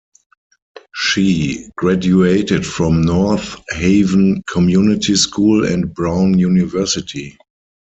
[0.95, 7.37] She graduated from North Haven Community School and Brown University.